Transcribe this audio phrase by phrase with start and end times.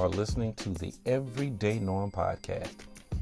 [0.00, 2.72] are listening to the Everyday Norm podcast,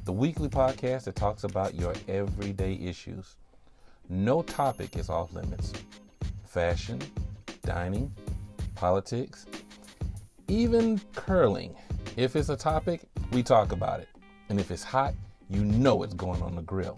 [0.05, 3.37] the weekly podcast that talks about your everyday issues.
[4.09, 5.73] No topic is off limits.
[6.47, 6.99] Fashion,
[7.63, 8.11] dining,
[8.75, 9.47] politics,
[10.49, 11.75] even curling.
[12.17, 13.03] If it's a topic,
[13.33, 14.09] we talk about it.
[14.49, 15.15] And if it's hot,
[15.51, 16.97] you know it's going on the grill.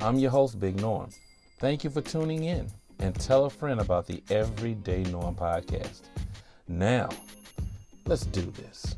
[0.00, 1.10] I'm your host, Big Norm.
[1.58, 6.02] Thank you for tuning in and tell a friend about the Everyday Norm podcast.
[6.66, 7.10] Now,
[8.06, 8.96] let's do this.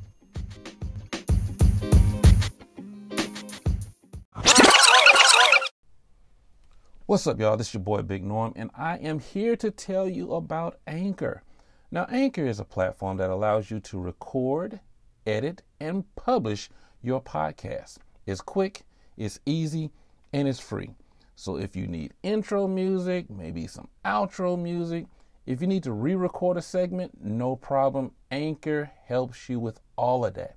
[7.14, 7.56] What's up, y'all?
[7.56, 11.44] This is your boy Big Norm, and I am here to tell you about Anchor.
[11.92, 14.80] Now, Anchor is a platform that allows you to record,
[15.24, 16.70] edit, and publish
[17.02, 17.98] your podcast.
[18.26, 18.82] It's quick,
[19.16, 19.92] it's easy,
[20.32, 20.90] and it's free.
[21.36, 25.06] So if you need intro music, maybe some outro music,
[25.46, 28.10] if you need to re record a segment, no problem.
[28.32, 30.56] Anchor helps you with all of that.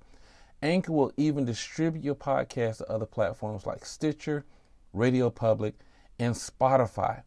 [0.60, 4.44] Anchor will even distribute your podcast to other platforms like Stitcher,
[4.92, 5.74] Radio Public,
[6.18, 7.22] and Spotify.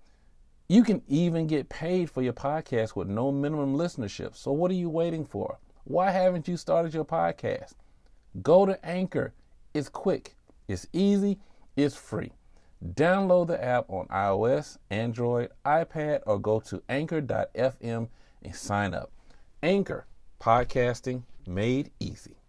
[0.67, 4.35] You can even get paid for your podcast with no minimum listenership.
[4.35, 5.57] So, what are you waiting for?
[5.83, 7.73] Why haven't you started your podcast?
[8.41, 9.33] Go to Anchor.
[9.73, 10.35] It's quick,
[10.67, 11.39] it's easy,
[11.75, 12.31] it's free.
[12.93, 18.07] Download the app on iOS, Android, iPad, or go to anchor.fm
[18.43, 19.11] and sign up.
[19.61, 20.05] Anchor,
[20.39, 22.40] podcasting made easy.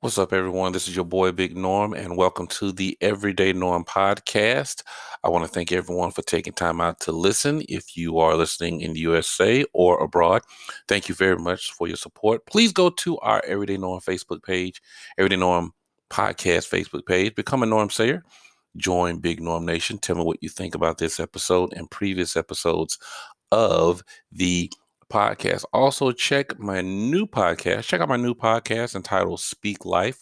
[0.00, 0.70] What's up, everyone?
[0.70, 4.84] This is your boy Big Norm, and welcome to the Everyday Norm podcast.
[5.24, 7.64] I want to thank everyone for taking time out to listen.
[7.68, 10.42] If you are listening in the USA or abroad,
[10.86, 12.46] thank you very much for your support.
[12.46, 14.80] Please go to our Everyday Norm Facebook page,
[15.18, 15.72] Everyday Norm
[16.10, 18.22] podcast Facebook page, become a Norm Sayer.
[18.76, 19.98] Join Big Norm Nation.
[19.98, 22.98] Tell me what you think about this episode and previous episodes
[23.50, 24.70] of the
[25.08, 25.64] podcast.
[25.72, 27.84] Also, check my new podcast.
[27.84, 30.20] Check out my new podcast entitled Speak Life,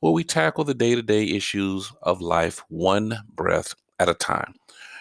[0.00, 4.54] where we tackle the day to day issues of life one breath at a time.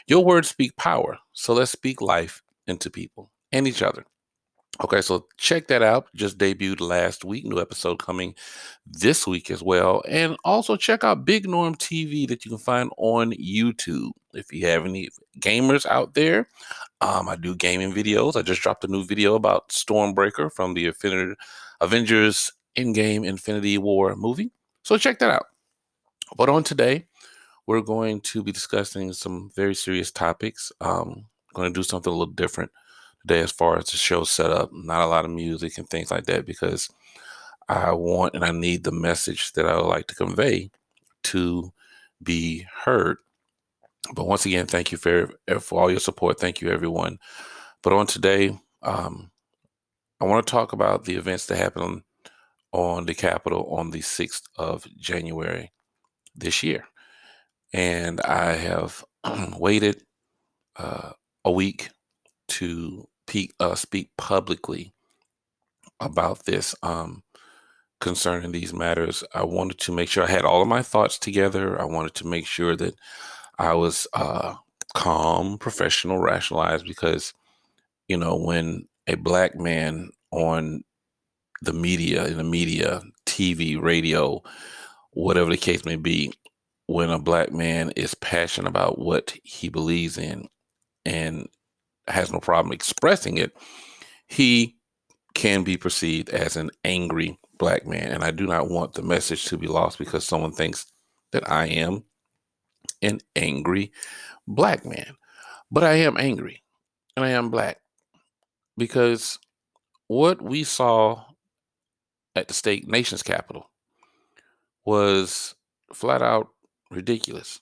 [0.08, 4.06] Your words speak power, so let's speak life into people and each other.
[4.84, 6.08] Okay, so check that out.
[6.16, 7.46] Just debuted last week.
[7.46, 8.34] New episode coming
[8.86, 10.02] this week as well.
[10.08, 14.12] And also check out Big Norm TV that you can find on YouTube.
[14.34, 15.10] If you have any
[15.40, 16.48] gamers out there,
[17.02, 18.36] um, I do gaming videos.
[18.36, 20.94] I just dropped a new video about Stormbreaker from the
[21.82, 24.52] Avengers Endgame Infinity War movie.
[24.84, 25.48] So check that out.
[26.38, 27.08] But on today,
[27.68, 30.72] we're going to be discussing some very serious topics.
[30.82, 32.72] Um, going to do something a little different
[33.22, 34.72] today as far as the show setup.
[34.74, 36.90] Not a lot of music and things like that because
[37.68, 40.72] I want and I need the message that I would like to convey
[41.24, 41.72] to
[42.24, 43.18] be heard.
[44.14, 46.40] But once again, thank you for for all your support.
[46.40, 47.20] Thank you, everyone.
[47.84, 49.32] But on today, um,
[50.20, 52.04] I want to talk about the events that happened
[52.72, 55.72] on the Capitol on the 6th of January
[56.36, 56.86] this year.
[57.74, 59.04] And I have
[59.58, 60.04] waited
[60.78, 61.12] uh,
[61.44, 61.90] a week
[62.50, 63.08] to
[63.60, 64.94] uh, speak publicly
[66.00, 67.24] about this um,
[68.00, 69.24] concerning these matters.
[69.34, 71.80] I wanted to make sure I had all of my thoughts together.
[71.80, 72.96] I wanted to make sure that
[73.60, 74.56] I was uh,
[74.94, 77.34] calm, professional, rationalized, because,
[78.08, 80.84] you know, when a black man on
[81.62, 84.42] the media, in the media, TV, radio,
[85.12, 86.34] whatever the case may be,
[86.88, 90.48] when a black man is passionate about what he believes in
[91.06, 91.48] and
[92.08, 93.56] has no problem expressing it,
[94.28, 94.76] he
[95.34, 98.12] can be perceived as an angry black man.
[98.12, 100.92] And I do not want the message to be lost because someone thinks
[101.32, 102.04] that I am
[103.02, 103.92] an angry
[104.48, 105.16] black man.
[105.72, 106.62] But I am angry
[107.16, 107.80] and I am black
[108.78, 109.40] because
[110.08, 111.24] what we saw
[112.36, 113.70] at the state nation's capital
[114.86, 115.56] was
[115.94, 116.50] flat out
[116.90, 117.60] ridiculous.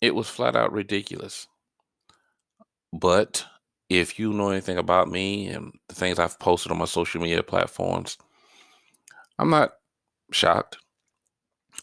[0.00, 1.46] It was flat out ridiculous.
[2.92, 3.44] But
[3.88, 7.42] if you know anything about me and the things I've posted on my social media
[7.42, 8.18] platforms,
[9.38, 9.74] I'm not
[10.32, 10.78] shocked.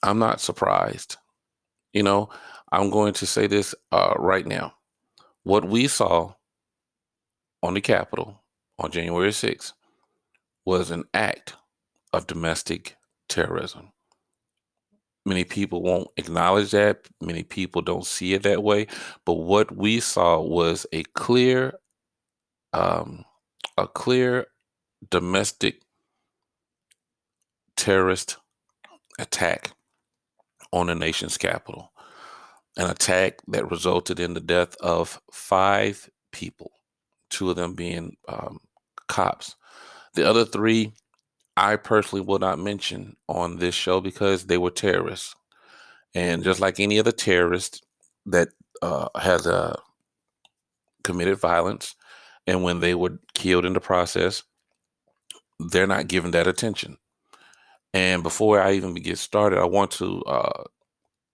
[0.03, 1.17] I'm not surprised.
[1.93, 2.29] You know,
[2.71, 4.73] I'm going to say this uh, right now.
[5.43, 6.33] What we saw
[7.63, 8.41] on the Capitol
[8.79, 9.73] on January 6th
[10.65, 11.55] was an act
[12.13, 12.97] of domestic
[13.27, 13.91] terrorism.
[15.25, 17.07] Many people won't acknowledge that.
[17.21, 18.87] Many people don't see it that way.
[19.25, 21.73] But what we saw was a clear,
[22.73, 23.25] um,
[23.77, 24.47] a clear
[25.09, 25.81] domestic
[27.75, 28.37] terrorist
[29.19, 29.71] attack
[30.73, 31.90] on the nation's capital.
[32.81, 36.71] An attack that resulted in the death of five people,
[37.29, 38.59] two of them being um,
[39.07, 39.55] cops
[40.15, 40.93] The other three,
[41.55, 45.35] I personally will not mention on this show because they were terrorists.
[46.15, 47.85] And just like any other terrorist
[48.25, 48.49] that
[48.81, 49.79] uh, has uh,
[51.03, 51.95] committed violence,
[52.47, 54.41] and when they were killed in the process,
[55.59, 56.97] they're not given that attention.
[57.93, 60.63] And before I even get started, I want to uh,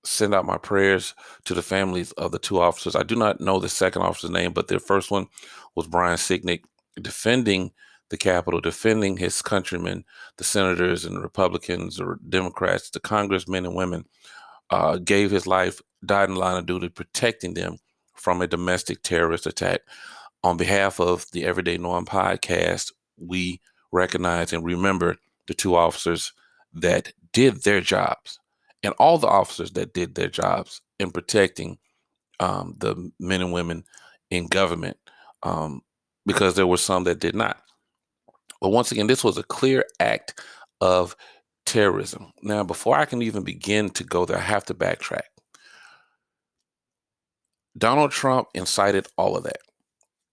[0.07, 1.13] send out my prayers
[1.45, 2.95] to the families of the two officers.
[2.95, 5.27] I do not know the second officer's name, but the first one
[5.75, 6.63] was Brian Sicknick
[7.01, 7.71] defending
[8.09, 10.05] the Capitol, defending his countrymen,
[10.37, 14.05] the senators and Republicans or Democrats, the congressmen and women,
[14.69, 17.77] uh, gave his life, died in line of duty, protecting them
[18.15, 19.81] from a domestic terrorist attack.
[20.43, 23.59] On behalf of the Everyday Norm podcast, we
[23.91, 25.17] recognize and remember
[25.47, 26.31] the two officers
[26.73, 28.39] that did their jobs
[28.87, 31.77] and all the officers that did their jobs in protecting
[32.39, 33.83] um, the men and women
[34.31, 34.95] in government
[35.43, 35.81] um,
[36.25, 37.61] because there were some that did not.
[38.61, 40.41] But once again, this was a clear act
[40.79, 41.17] of
[41.65, 42.31] terrorism.
[42.41, 45.27] Now, before I can even begin to go there, I have to backtrack.
[47.77, 49.59] Donald Trump incited all of that.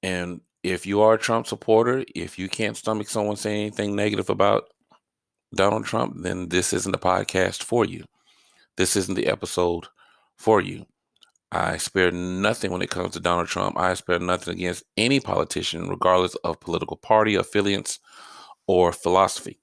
[0.05, 4.31] And if you are a Trump supporter, if you can't stomach someone saying anything negative
[4.31, 4.69] about
[5.57, 8.05] Donald Trump, then this isn't a podcast for you.
[8.76, 9.87] This isn't the episode
[10.37, 10.87] for you.
[11.53, 13.79] I spare nothing when it comes to Donald Trump.
[13.79, 18.00] I spare nothing against any politician, regardless of political party, affiliates,
[18.67, 19.61] or philosophy.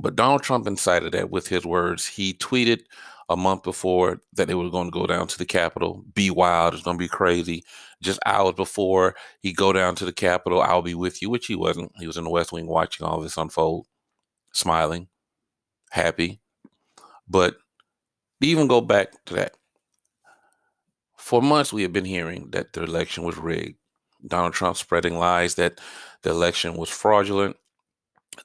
[0.00, 2.06] But Donald Trump incited that with his words.
[2.06, 2.82] He tweeted
[3.28, 6.72] a month before that they were going to go down to the Capitol, be wild,
[6.72, 7.64] it's going to be crazy.
[8.02, 11.54] Just hours before he go down to the Capitol, I'll be with you, which he
[11.54, 11.92] wasn't.
[11.96, 13.86] He was in the West Wing watching all this unfold,
[14.54, 15.08] smiling,
[15.90, 16.40] happy.
[17.28, 17.56] But
[18.40, 19.54] even go back to that.
[21.16, 23.78] For months, we have been hearing that the election was rigged.
[24.26, 25.80] Donald Trump spreading lies that
[26.22, 27.56] the election was fraudulent,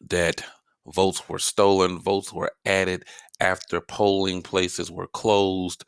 [0.09, 0.43] that
[0.87, 3.05] votes were stolen, votes were added
[3.39, 5.85] after polling places were closed,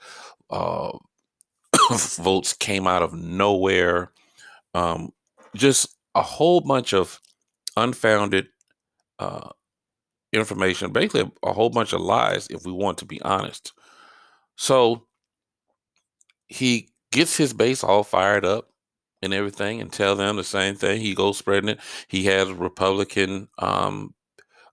[0.50, 0.92] uh,
[1.92, 4.12] votes came out of nowhere.
[4.74, 5.12] Um,
[5.56, 7.20] just a whole bunch of
[7.78, 8.48] unfounded
[9.20, 9.50] uh,
[10.34, 13.74] information, basically a, a, whole bunch of lies, if we want to be honest.
[14.56, 15.06] So
[16.48, 18.70] he gets his base all fired up
[19.22, 21.02] and everything and tell them the same thing.
[21.02, 21.80] He goes spreading it.
[22.08, 24.14] He has Republican um,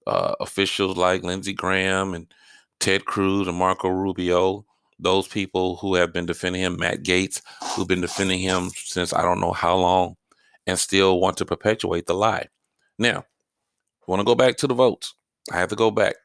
[0.07, 2.33] uh, officials like Lindsey Graham and
[2.81, 4.65] Ted Cruz and Marco Rubio,
[4.99, 7.41] those people who have been defending him, Matt Gaetz,
[7.75, 10.17] who've been defending him since I don't know how long,
[10.67, 12.49] and still want to perpetuate the lie.
[12.99, 15.15] Now, I want to go back to the votes.
[15.53, 16.17] I have to go back.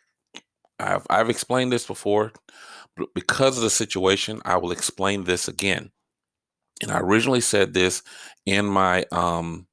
[0.80, 2.34] I've I've explained this before
[3.14, 5.92] because of the situation, I will explain this again.
[6.82, 8.04] And I originally said this
[8.46, 9.68] in my um,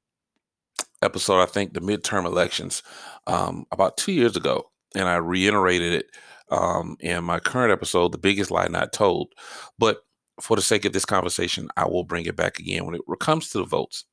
[1.01, 2.83] episode, I think the midterm elections,
[3.27, 4.71] um, about two years ago.
[4.95, 6.05] And I reiterated it
[6.49, 9.33] um, in my current episode, The Biggest Lie Not Told.
[9.77, 9.99] But
[10.41, 13.49] for the sake of this conversation, I will bring it back again when it comes
[13.49, 14.05] to the votes.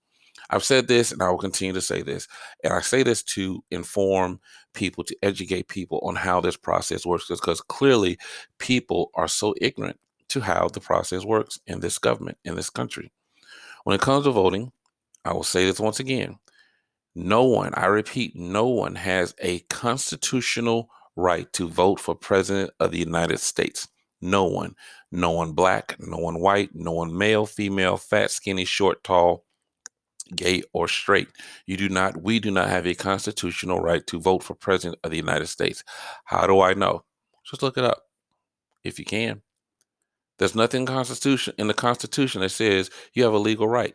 [0.52, 2.28] I've said this and I will continue to say this.
[2.62, 4.38] And I say this to inform
[4.74, 8.18] people, to educate people on how this process works, because clearly
[8.58, 13.10] people are so ignorant to how the process works in this government, in this country.
[13.84, 14.70] When it comes to voting,
[15.24, 16.38] I will say this once again
[17.14, 22.90] no one, I repeat, no one has a constitutional right to vote for president of
[22.90, 23.88] the United States.
[24.22, 24.74] No one.
[25.10, 29.44] No one black, no one white, no one male, female, fat, skinny, short, tall,
[30.34, 31.28] gay, or straight.
[31.66, 35.10] You do not, we do not have a constitutional right to vote for president of
[35.10, 35.84] the United States.
[36.24, 37.04] How do I know?
[37.44, 38.04] Just look it up
[38.84, 39.42] if you can.
[40.38, 43.94] There's nothing in constitution in the Constitution that says you have a legal right.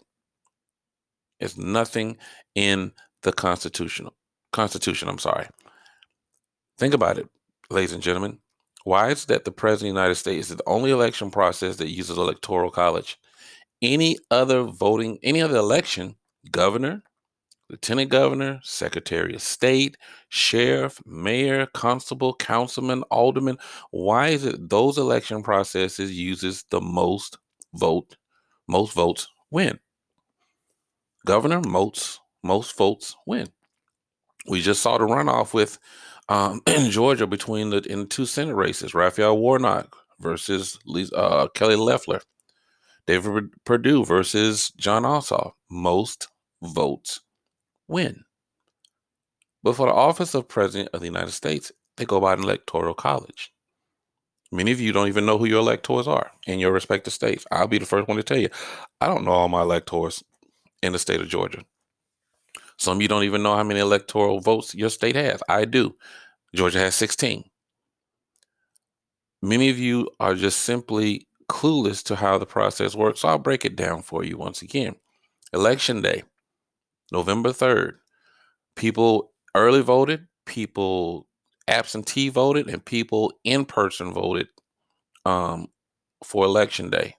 [1.39, 2.17] There's nothing
[2.55, 2.93] in
[3.23, 4.15] the constitutional
[4.53, 5.09] Constitution.
[5.09, 5.47] I'm sorry.
[6.77, 7.27] Think about it,
[7.69, 8.39] ladies and gentlemen.
[8.83, 11.89] Why is that the president of the United States is the only election process that
[11.89, 13.17] uses electoral college?
[13.81, 16.15] Any other voting, any other election
[16.51, 17.03] governor,
[17.69, 19.97] lieutenant governor, secretary of state,
[20.29, 23.57] sheriff, mayor, constable, councilman, alderman.
[23.91, 27.37] Why is it those election processes uses the most
[27.73, 28.17] vote,
[28.67, 29.79] most votes win?
[31.25, 33.47] Governor, most most votes win.
[34.47, 35.77] We just saw the runoff with
[36.29, 40.79] um, in Georgia between the in the two Senate races, Raphael Warnock versus
[41.13, 42.21] uh, Kelly Loeffler.
[43.07, 45.53] David Perdue versus Jon Ossoff.
[45.71, 46.27] Most
[46.61, 47.21] votes
[47.87, 48.23] win.
[49.63, 52.93] But for the office of President of the United States, they go by an electoral
[52.93, 53.51] college.
[54.51, 57.45] Many of you don't even know who your electors are in your respective states.
[57.51, 58.49] I'll be the first one to tell you.
[59.01, 60.23] I don't know all my electors
[60.81, 61.63] in the state of Georgia.
[62.77, 65.41] Some of you don't even know how many electoral votes your state has.
[65.49, 65.95] I do.
[66.55, 67.43] Georgia has 16.
[69.41, 73.21] Many of you are just simply clueless to how the process works.
[73.21, 74.95] So I'll break it down for you once again.
[75.53, 76.23] Election day,
[77.11, 77.93] November 3rd.
[78.75, 81.27] People early voted, people
[81.67, 84.47] absentee voted, and people in person voted
[85.25, 85.67] um,
[86.23, 87.15] for election day.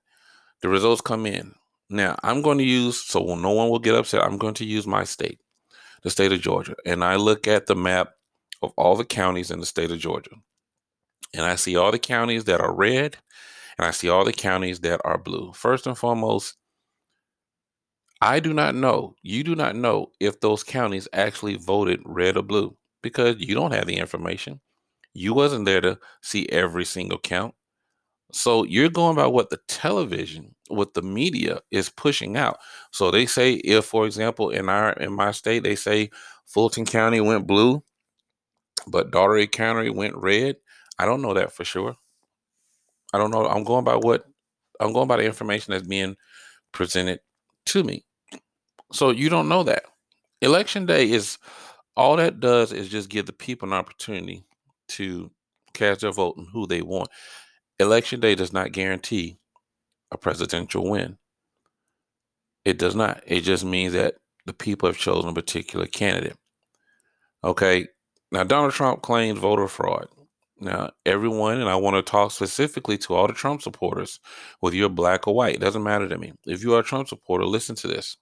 [0.62, 1.54] The results come in.
[1.90, 4.86] Now, I'm going to use, so no one will get upset, I'm going to use
[4.86, 5.40] my state,
[6.02, 6.74] the state of Georgia.
[6.84, 8.10] And I look at the map
[8.62, 10.32] of all the counties in the state of Georgia.
[11.34, 13.16] And I see all the counties that are red,
[13.78, 15.52] and I see all the counties that are blue.
[15.52, 16.56] First and foremost,
[18.20, 22.42] I do not know, you do not know if those counties actually voted red or
[22.42, 24.60] blue because you don't have the information.
[25.14, 27.54] You wasn't there to see every single count.
[28.32, 32.58] So you're going by what the television, what the media is pushing out.
[32.92, 36.10] So they say if, for example, in our in my state, they say
[36.46, 37.82] Fulton County went blue,
[38.86, 40.56] but Dougherty County went red.
[40.98, 41.96] I don't know that for sure.
[43.12, 43.46] I don't know.
[43.46, 44.24] I'm going by what
[44.80, 46.16] I'm going by the information that's being
[46.72, 47.20] presented
[47.66, 48.04] to me.
[48.92, 49.84] So you don't know that.
[50.40, 51.38] Election day is
[51.96, 54.44] all that does is just give the people an opportunity
[54.88, 55.30] to
[55.74, 57.10] cast their vote and who they want.
[57.80, 59.38] Election day does not guarantee
[60.10, 61.18] a presidential win.
[62.64, 63.22] It does not.
[63.26, 66.36] It just means that the people have chosen a particular candidate.
[67.44, 67.88] Okay.
[68.30, 70.08] Now, Donald Trump claims voter fraud.
[70.60, 74.18] Now, everyone, and I want to talk specifically to all the Trump supporters,
[74.60, 76.32] whether you're black or white, it doesn't matter to me.
[76.46, 78.16] If you are a Trump supporter, listen to this.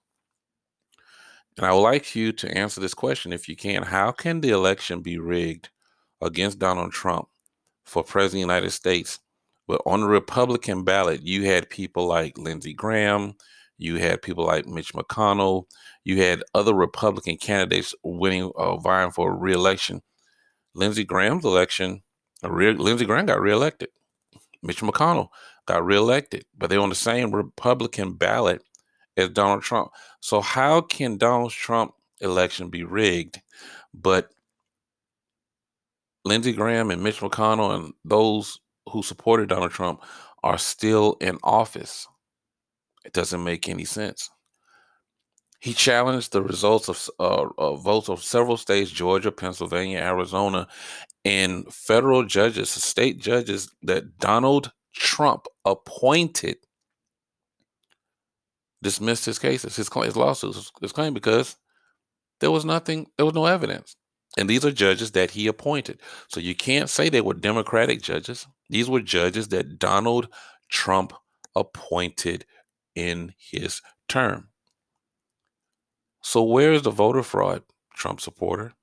[1.57, 3.81] And I would like you to answer this question if you can.
[3.81, 5.69] How can the election be rigged
[6.21, 7.27] against Donald Trump
[7.85, 9.19] for President of the United States?
[9.67, 13.33] But on the Republican ballot, you had people like Lindsey Graham,
[13.79, 15.65] you had people like Mitch McConnell,
[16.03, 20.01] you had other Republican candidates winning, uh, vying for reelection.
[20.75, 22.03] Lindsey Graham's election,
[22.43, 23.89] re- Lindsey Graham got reelected.
[24.63, 25.29] Mitch McConnell
[25.65, 28.61] got reelected, but they're on the same Republican ballot
[29.15, 29.91] as Donald Trump.
[30.19, 33.41] So how can Donald Trump election be rigged,
[33.93, 34.29] but
[36.25, 40.01] Lindsey Graham and Mitch McConnell and those who supported Donald Trump
[40.43, 42.07] are still in office?
[43.05, 44.29] It doesn't make any sense.
[45.59, 50.67] He challenged the results of, uh, of votes of several states, Georgia, Pennsylvania, Arizona,
[51.25, 56.57] and federal judges, state judges that Donald Trump appointed
[58.81, 61.55] dismissed his cases, his, his lawsuits, his claim because
[62.39, 63.95] there was nothing, there was no evidence.
[64.37, 65.99] And these are judges that he appointed.
[66.27, 68.45] So you can't say they were Democratic judges.
[68.69, 70.29] These were judges that Donald
[70.69, 71.13] Trump
[71.55, 72.45] appointed
[72.95, 74.49] in his term.
[76.21, 77.63] So where is the voter fraud,
[77.95, 78.73] Trump supporter?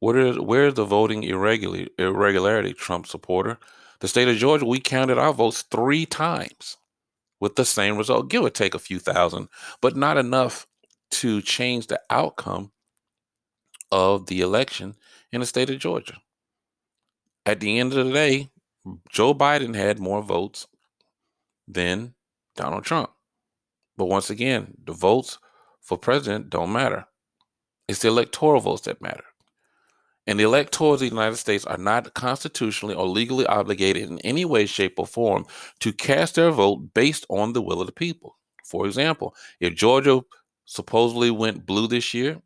[0.00, 3.58] Where is, where is the voting irregular, irregularity, Trump supporter?
[4.00, 6.78] The state of Georgia, we counted our votes three times
[7.38, 9.48] with the same result, give or take a few thousand,
[9.80, 10.66] but not enough
[11.10, 12.72] to change the outcome
[13.92, 14.94] of the election
[15.32, 16.16] in the state of Georgia.
[17.44, 18.50] At the end of the day,
[19.10, 20.66] Joe Biden had more votes
[21.68, 22.14] than
[22.56, 23.10] Donald Trump.
[23.96, 25.38] But once again, the votes
[25.80, 27.06] for president don't matter.
[27.88, 29.24] It's the electoral votes that matter.
[30.30, 34.44] And the electors of the United States are not constitutionally or legally obligated in any
[34.44, 35.44] way, shape, or form
[35.80, 38.38] to cast their vote based on the will of the people.
[38.64, 40.20] For example, if Georgia
[40.66, 42.40] supposedly went blue this year,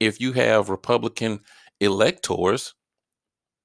[0.00, 1.40] if you have Republican
[1.78, 2.72] electors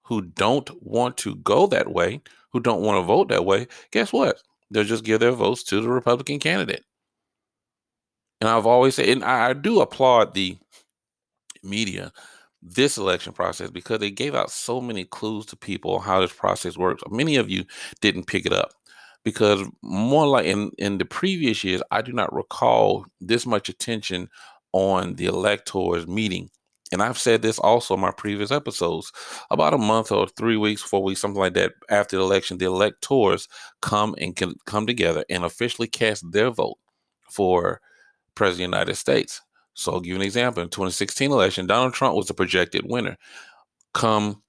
[0.04, 2.20] who don't want to go that way,
[2.52, 4.42] who don't want to vote that way, guess what?
[4.70, 6.84] They'll just give their votes to the Republican candidate.
[8.42, 10.58] And I've always said, and I do applaud the
[11.64, 12.12] media
[12.62, 16.78] this election process because they gave out so many clues to people how this process
[16.78, 17.04] works.
[17.10, 17.66] Many of you
[18.02, 18.72] didn't pick it up
[19.24, 24.30] because more like in, in the previous years, I do not recall this much attention
[24.74, 26.50] on the electors meeting.
[26.92, 29.14] And I've said this also in my previous episodes.
[29.50, 32.66] About a month or three weeks, four weeks, something like that, after the election, the
[32.66, 33.48] electors
[33.82, 36.78] come and can come together and officially cast their vote
[37.30, 37.80] for
[38.36, 39.42] President of the United States.
[39.74, 40.62] So I'll give you an example.
[40.62, 43.18] In 2016 election, Donald Trump was the projected winner.
[43.94, 44.42] Come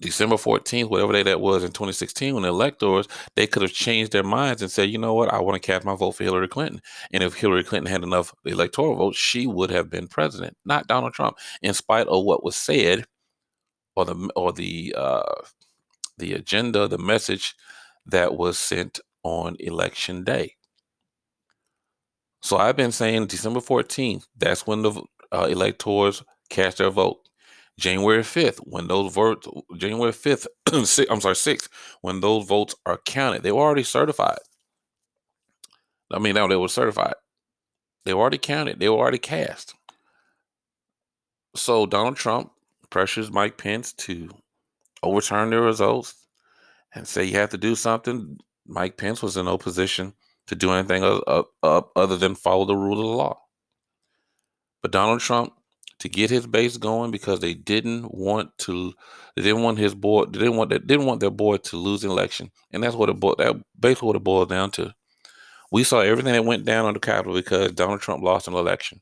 [0.00, 4.12] December 14th, whatever day that was in 2016, when the electors, they could have changed
[4.12, 6.48] their minds and said, you know what, I want to cast my vote for Hillary
[6.48, 6.80] Clinton.
[7.12, 11.14] And if Hillary Clinton had enough electoral votes, she would have been president, not Donald
[11.14, 13.04] Trump, in spite of what was said
[13.94, 15.22] or the or the uh,
[16.18, 17.54] the agenda, the message
[18.06, 20.55] that was sent on election day.
[22.46, 27.28] So I've been saying December 14th, that's when the uh, electors cast their vote.
[27.76, 30.84] January 5th, when those votes, January 5th, I'm
[31.20, 31.68] sorry, 6th,
[32.02, 34.38] when those votes are counted, they were already certified.
[36.12, 37.16] I mean, now they were certified.
[38.04, 38.78] They were already counted.
[38.78, 39.74] They were already cast.
[41.56, 42.52] So Donald Trump
[42.90, 44.30] pressures Mike Pence to
[45.02, 46.14] overturn the results
[46.94, 48.38] and say you have to do something.
[48.68, 50.12] Mike Pence was in no position
[50.46, 51.02] to do anything
[51.62, 53.38] other than follow the rule of the law.
[54.82, 55.52] But Donald Trump,
[56.00, 58.92] to get his base going, because they didn't want to,
[59.34, 62.04] they didn't want his boy, they didn't want, they didn't want their boy to lose
[62.04, 63.38] an election, and that's what it boiled.
[63.38, 64.94] That basically what it boiled down to.
[65.72, 69.00] We saw everything that went down on the Capitol because Donald Trump lost an election.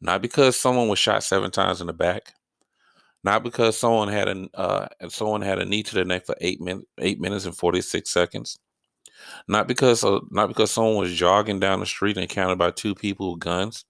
[0.00, 2.34] Not because someone was shot seven times in the back,
[3.22, 6.60] not because someone had a uh, someone had a knee to the neck for eight
[6.60, 8.58] minutes, eight minutes and forty six seconds.
[9.48, 12.94] Not because uh, not because someone was jogging down the street and encountered by two
[12.94, 13.84] people with guns,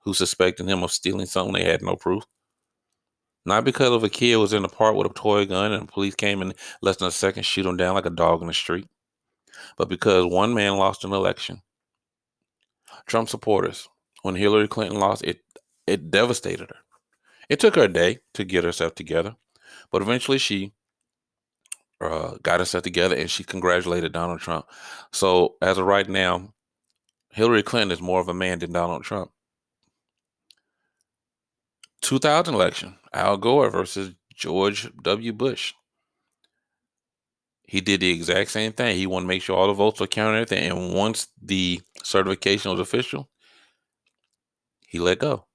[0.00, 2.24] who suspected him of stealing something they had no proof.
[3.44, 6.14] Not because of a kid was in the park with a toy gun and police
[6.14, 8.88] came in less than a second shoot him down like a dog in the street,
[9.76, 11.62] but because one man lost an election.
[13.06, 13.88] Trump supporters,
[14.22, 15.40] when Hillary Clinton lost, it
[15.86, 16.78] it devastated her.
[17.48, 19.36] It took her a day to get herself together,
[19.92, 20.72] but eventually she
[22.00, 24.66] uh, got herself together and she congratulated Donald Trump.
[25.12, 26.52] So as of right now,
[27.30, 29.30] Hillary Clinton is more of a man than Donald Trump.
[32.02, 35.32] 2000 election, Al Gore versus George W.
[35.32, 35.74] Bush.
[37.64, 38.96] He did the exact same thing.
[38.96, 40.70] He wanted to make sure all the votes were counted and everything.
[40.70, 43.28] And once the certification was official,
[44.86, 45.46] he let go.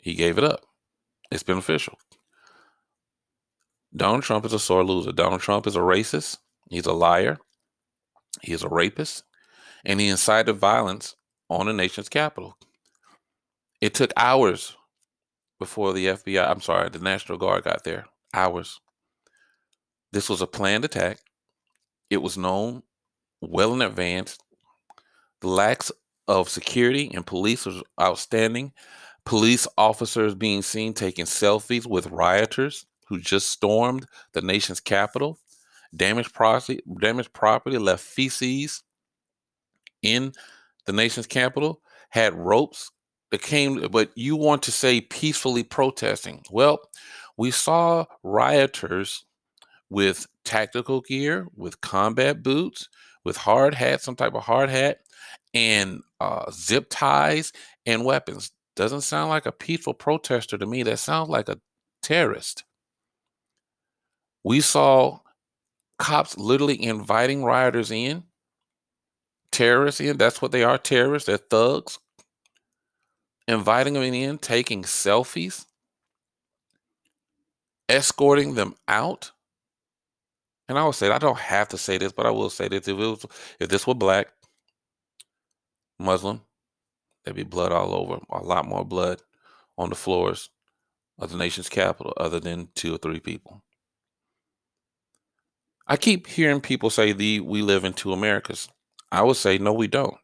[0.00, 0.64] He gave it up.
[1.30, 1.98] It's been official.
[3.98, 5.12] Donald Trump is a sore loser.
[5.12, 6.38] Donald Trump is a racist.
[6.70, 7.38] He's a liar.
[8.42, 9.24] He is a rapist.
[9.84, 11.16] And he incited violence
[11.50, 12.56] on the nation's capital.
[13.80, 14.76] It took hours
[15.58, 18.06] before the FBI, I'm sorry, the National Guard got there.
[18.32, 18.80] Hours.
[20.12, 21.18] This was a planned attack.
[22.10, 22.82] It was known
[23.40, 24.38] well in advance.
[25.40, 25.82] The lack
[26.26, 28.72] of security and police was outstanding.
[29.24, 35.38] Police officers being seen taking selfies with rioters who just stormed the nation's capital,
[35.94, 38.82] damaged property, damaged property, left feces
[40.02, 40.32] in
[40.86, 42.90] the nation's capital, had ropes
[43.30, 46.42] that came, but you want to say peacefully protesting.
[46.50, 46.80] Well,
[47.36, 49.24] we saw rioters
[49.90, 52.88] with tactical gear, with combat boots,
[53.24, 54.98] with hard hats, some type of hard hat,
[55.54, 57.52] and uh, zip ties
[57.86, 58.50] and weapons.
[58.76, 60.82] Doesn't sound like a peaceful protester to me.
[60.82, 61.60] That sounds like a
[62.02, 62.64] terrorist.
[64.48, 65.20] We saw
[65.98, 68.24] cops literally inviting rioters in,
[69.52, 70.16] terrorists in.
[70.16, 71.98] That's what they are terrorists, they're thugs.
[73.46, 75.66] Inviting them in, taking selfies,
[77.90, 79.32] escorting them out.
[80.66, 82.88] And I will say, I don't have to say this, but I will say this.
[82.88, 83.26] If, it was,
[83.60, 84.28] if this were black,
[85.98, 86.40] Muslim,
[87.22, 89.20] there'd be blood all over, a lot more blood
[89.76, 90.48] on the floors
[91.18, 93.62] of the nation's capital, other than two or three people.
[95.88, 98.68] I keep hearing people say the we live in two Americas.
[99.10, 100.16] I would say no, we don't.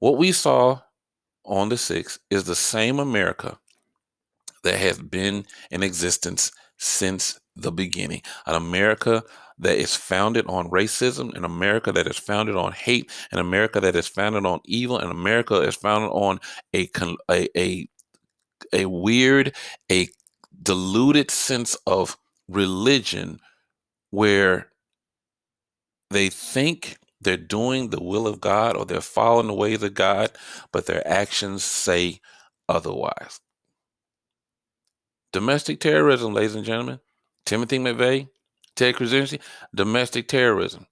[0.00, 0.80] What we saw
[1.44, 3.58] on the 6th is the same America
[4.64, 8.22] that has been in existence since the beginning.
[8.46, 9.22] An America
[9.58, 13.96] that is founded on racism, an America that is founded on hate, an America that
[13.96, 16.38] is founded on evil, an America is founded on
[16.74, 16.88] a
[17.30, 17.88] a a,
[18.72, 19.56] a weird,
[19.90, 20.08] a
[20.62, 22.16] diluted sense of
[22.48, 23.40] religion
[24.10, 24.68] where
[26.10, 30.30] they think they're doing the will of God or they're following the ways of God,
[30.72, 32.20] but their actions say
[32.68, 33.40] otherwise.
[35.32, 37.00] Domestic terrorism, ladies and gentlemen.
[37.44, 38.28] Timothy McVeigh,
[38.76, 39.40] Ted Kaczynski,
[39.74, 40.86] domestic terrorism.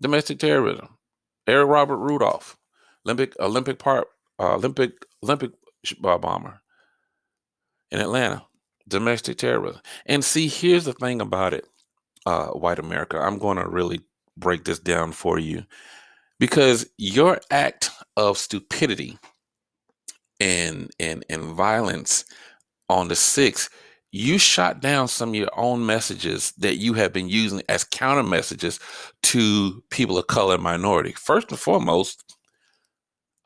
[0.00, 0.98] Domestic terrorism.
[1.46, 2.56] Eric Robert Rudolph,
[3.06, 5.52] Olympic Olympic part uh, Olympic Olympic
[6.04, 6.60] uh, bomber
[7.90, 8.44] in Atlanta
[8.90, 9.80] domestic terrorism.
[10.06, 11.66] And see, here's the thing about it,
[12.26, 13.18] uh, white America.
[13.18, 14.00] I'm going to really
[14.36, 15.64] break this down for you
[16.38, 19.18] because your act of stupidity
[20.40, 22.24] and and and violence
[22.88, 23.68] on the 6th
[24.12, 28.22] you shot down some of your own messages that you have been using as counter
[28.22, 28.80] messages
[29.22, 31.12] to people of color and minority.
[31.12, 32.36] First and foremost,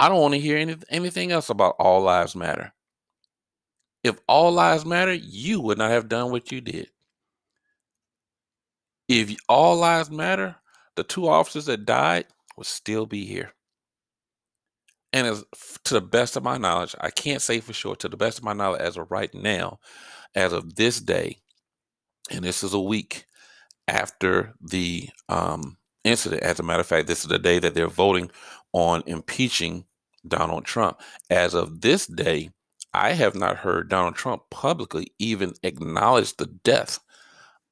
[0.00, 2.72] I don't want to hear any, anything else about all lives matter.
[4.04, 6.90] If all lives matter, you would not have done what you did.
[9.08, 10.56] If all lives matter,
[10.96, 13.52] the two officers that died would still be here.
[15.12, 15.44] And as
[15.84, 18.44] to the best of my knowledge, I can't say for sure, to the best of
[18.44, 19.78] my knowledge, as of right now,
[20.34, 21.38] as of this day,
[22.30, 23.26] and this is a week
[23.86, 26.42] after the um, incident.
[26.42, 28.30] As a matter of fact, this is the day that they're voting
[28.72, 29.84] on impeaching
[30.26, 31.00] Donald Trump.
[31.30, 32.50] As of this day,
[32.94, 37.00] I have not heard Donald Trump publicly even acknowledge the death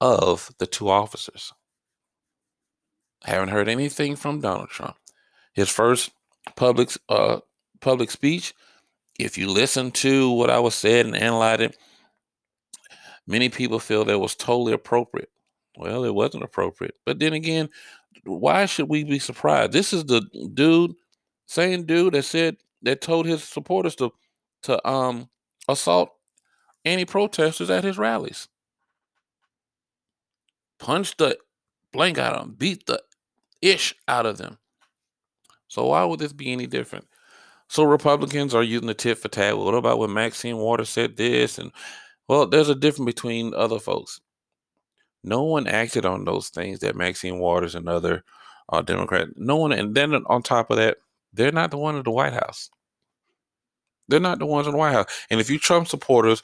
[0.00, 1.52] of the two officers.
[3.24, 4.96] I haven't heard anything from Donald Trump.
[5.54, 6.10] His first
[6.56, 7.38] public uh,
[7.80, 8.52] public speech,
[9.20, 11.76] if you listen to what I was said and analyze it,
[13.28, 15.30] many people feel that was totally appropriate.
[15.76, 16.96] Well, it wasn't appropriate.
[17.06, 17.70] But then again,
[18.24, 19.72] why should we be surprised?
[19.72, 20.94] This is the dude,
[21.46, 24.12] same dude that said that told his supporters to
[24.62, 25.28] to um
[25.68, 26.10] assault
[26.84, 28.48] any protesters at his rallies.
[30.78, 31.38] Punch the
[31.92, 33.02] blank out of them, beat the
[33.60, 34.58] ish out of them.
[35.68, 37.06] So why would this be any different?
[37.68, 39.56] So Republicans are using the tit for tat.
[39.56, 41.58] Well, what about when Maxine Waters said this?
[41.58, 41.72] And
[42.28, 44.20] well, there's a difference between other folks.
[45.24, 48.24] No one acted on those things that Maxine Waters and other
[48.70, 49.30] uh, Democrats.
[49.36, 50.98] No one, and then on top of that,
[51.32, 52.68] they're not the one at the White House.
[54.12, 55.06] They're not the ones in the White House.
[55.30, 56.42] And if you Trump supporters,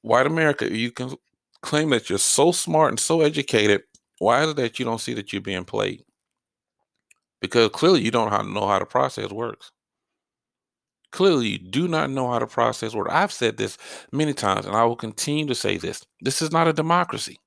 [0.00, 1.14] white America, you can
[1.62, 3.82] claim that you're so smart and so educated.
[4.18, 6.02] Why is it that you don't see that you're being played?
[7.40, 9.70] Because clearly you don't know how the process works.
[11.12, 13.12] Clearly, you do not know how the process works.
[13.12, 13.76] I've said this
[14.12, 16.02] many times, and I will continue to say this.
[16.22, 17.38] This is not a democracy.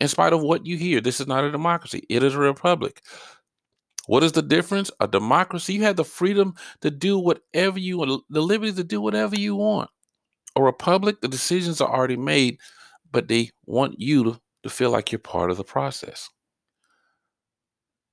[0.00, 2.04] In spite of what you hear, this is not a democracy.
[2.08, 3.02] It is a republic.
[4.06, 4.90] What is the difference?
[5.00, 9.00] A democracy, you have the freedom to do whatever you want, the liberty to do
[9.00, 9.90] whatever you want.
[10.56, 12.58] A republic, the decisions are already made,
[13.10, 16.28] but they want you to, to feel like you're part of the process.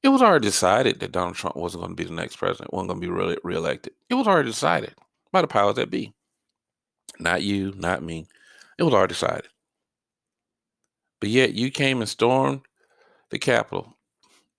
[0.03, 2.89] It was already decided that Donald Trump wasn't going to be the next president, wasn't
[2.89, 3.93] going to be re- reelected.
[4.09, 4.95] It was already decided
[5.31, 6.13] by the powers that be.
[7.19, 8.25] Not you, not me.
[8.79, 9.49] It was already decided.
[11.19, 12.61] But yet you came and stormed
[13.29, 13.95] the Capitol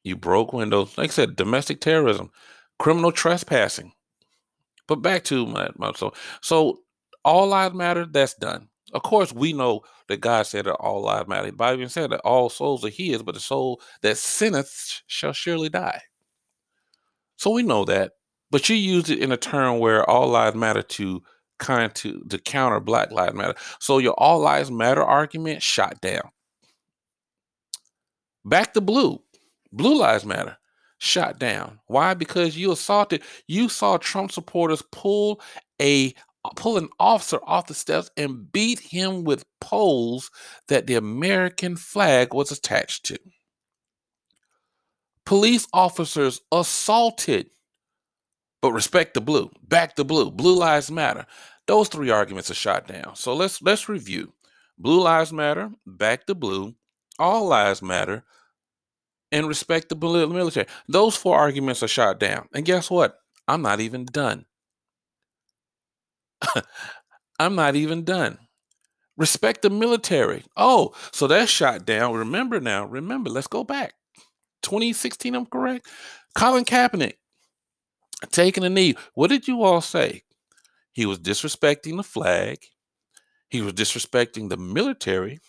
[0.04, 0.96] you broke windows.
[0.98, 2.30] Like I said, domestic terrorism,
[2.78, 3.92] criminal trespassing.
[4.88, 6.80] But back to my, my so so
[7.24, 8.06] all lives matter.
[8.06, 8.68] That's done.
[8.92, 11.50] Of course, we know that God said that all lives matter.
[11.52, 16.02] Bible said that all souls are His, but the soul that sinneth shall surely die.
[17.36, 18.12] So we know that.
[18.50, 21.22] But you used it in a term where all lives matter to
[21.58, 23.54] kind to to counter Black Lives Matter.
[23.80, 26.30] So your all lives matter argument shot down.
[28.44, 29.22] Back to blue.
[29.72, 30.56] Blue Lives Matter
[30.98, 31.80] shot down.
[31.86, 32.14] Why?
[32.14, 35.40] Because you assaulted, you saw Trump supporters pull
[35.80, 36.14] a
[36.56, 40.30] pull an officer off the steps and beat him with poles
[40.68, 43.18] that the American flag was attached to.
[45.24, 47.50] Police officers assaulted,
[48.60, 51.26] but respect the blue, back the blue, blue lives matter.
[51.66, 53.14] Those three arguments are shot down.
[53.14, 54.32] So let's let's review.
[54.78, 56.74] Blue lives matter, back the blue,
[57.18, 58.24] all lives matter,
[59.32, 60.66] and respect the military.
[60.86, 62.48] Those four arguments are shot down.
[62.54, 63.16] And guess what?
[63.48, 64.44] I'm not even done.
[67.38, 68.38] I'm not even done.
[69.16, 70.44] Respect the military.
[70.56, 72.14] Oh, so that's shot down.
[72.14, 73.94] Remember now, remember, let's go back.
[74.62, 75.88] 2016, I'm correct.
[76.34, 77.14] Colin Kaepernick
[78.30, 78.94] taking a knee.
[79.14, 80.22] What did you all say?
[80.92, 82.58] He was disrespecting the flag,
[83.48, 85.40] he was disrespecting the military,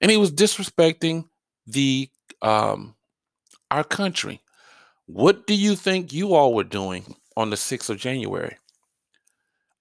[0.00, 1.24] and he was disrespecting
[1.66, 2.08] the
[2.40, 2.94] um,
[3.72, 4.40] our country.
[5.06, 8.56] What do you think you all were doing on the 6th of January?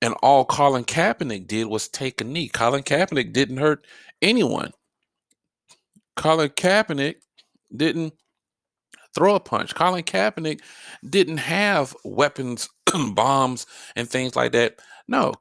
[0.01, 2.47] And all Colin Kaepernick did was take a knee.
[2.47, 3.85] Colin Kaepernick didn't hurt
[4.21, 4.71] anyone.
[6.15, 7.15] Colin Kaepernick
[7.75, 8.13] didn't
[9.13, 9.75] throw a punch.
[9.75, 10.61] Colin Kaepernick
[11.07, 12.69] didn't have weapons,
[13.13, 14.79] bombs, and things like that.
[15.07, 15.33] No.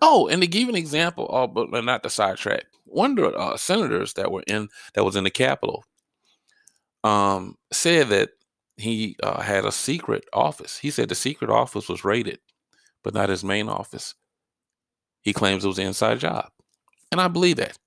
[0.00, 2.64] Oh, and to give an example, oh, but not the sidetrack.
[2.86, 5.84] One of the uh, senators that were in that was in the Capitol
[7.04, 8.30] um, said that
[8.76, 10.78] he uh, had a secret office.
[10.78, 12.38] He said the secret office was raided,
[13.02, 14.14] but not his main office.
[15.22, 16.50] He claims it was an inside job.
[17.12, 17.78] And I believe that.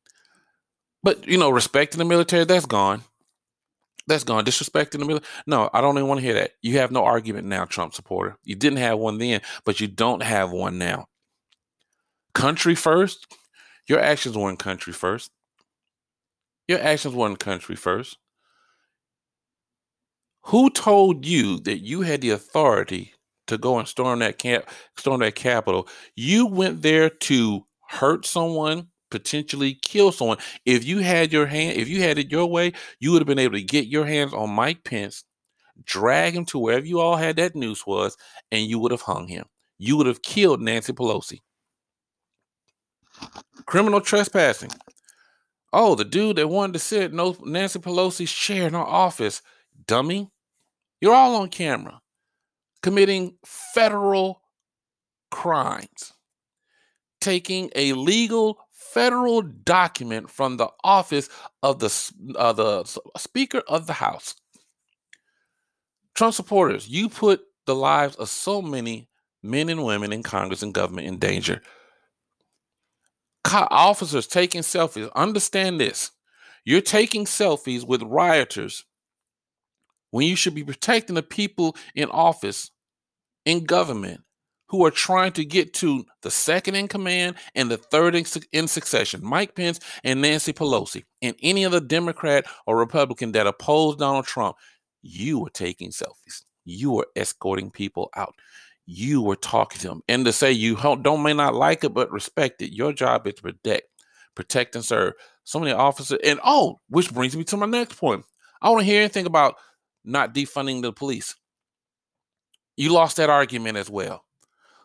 [1.02, 3.02] But, you know, respecting the military, that's gone.
[4.08, 4.46] That's gone.
[4.46, 5.30] Disrespecting the military.
[5.48, 6.52] No, I don't even want to hear that.
[6.62, 8.38] You have no argument now, Trump supporter.
[8.44, 11.08] You didn't have one then, but you don't have one now.
[12.34, 13.28] Country first.
[13.88, 15.32] Your actions weren't country first.
[16.68, 18.18] Your actions weren't country first.
[20.48, 23.14] Who told you that you had the authority
[23.48, 24.66] to go and storm that camp,
[24.98, 25.88] storm that Capitol?
[26.16, 30.38] You went there to hurt someone, potentially kill someone.
[30.66, 33.40] If you had your hand, if you had it your way, you would have been
[33.40, 35.24] able to get your hands on Mike Pence,
[35.86, 38.18] drag him to wherever you all had that noose was,
[38.52, 39.46] and you would have hung him.
[39.78, 41.40] You would have killed Nancy Pelosi.
[43.66, 44.72] Criminal trespassing.
[45.72, 49.42] Oh, the dude that wanted to sit in Nancy Pelosi's chair in her office,
[49.88, 50.30] dummy.
[51.02, 52.02] You're all on camera
[52.82, 54.42] committing federal
[55.32, 56.14] crimes,
[57.22, 61.30] taking a legal federal document from the office
[61.64, 62.84] of the, uh, the
[63.18, 64.36] Speaker of the House.
[66.14, 69.10] Trump supporters, you put the lives of so many
[69.42, 71.62] men and women in Congress and government in danger.
[73.44, 76.12] Co- officers taking selfies, understand this.
[76.66, 78.86] You're taking selfies with rioters
[80.14, 82.70] when you should be protecting the people in office,
[83.46, 84.22] in government,
[84.70, 88.68] who are trying to get to the second in command and the third in, in
[88.68, 94.26] succession, Mike Pence and Nancy Pelosi, and any other Democrat or Republican that oppose Donald
[94.26, 94.56] Trump,
[95.02, 96.44] you were taking selfies.
[96.64, 98.36] You were escorting people out.
[98.86, 100.02] You were talking to them.
[100.08, 102.72] And to say you don't may not like it, but respect it.
[102.72, 103.88] Your job is to protect,
[104.36, 105.14] protect and serve.
[105.44, 106.20] So many officers.
[106.24, 108.26] And oh, which brings me to my next point.
[108.62, 109.56] I want to hear anything about
[110.04, 111.36] not defunding the police.
[112.76, 114.24] You lost that argument as well.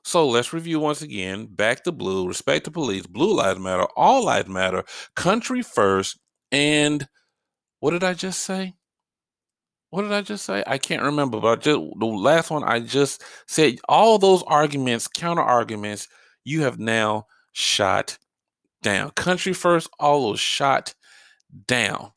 [0.04, 1.46] So let's review once again.
[1.46, 4.85] Back to blue, respect the police, blue lives matter, all lives matter,
[5.16, 6.18] country first,
[6.50, 7.07] and
[7.81, 8.74] what did I just say?
[9.90, 10.62] What did I just say?
[10.66, 15.42] I can't remember, but just the last one I just said all those arguments, counter
[15.42, 16.09] arguments,
[16.44, 18.18] you have now shot
[18.83, 19.11] down.
[19.11, 20.94] Country first, all those shot
[21.66, 22.12] down.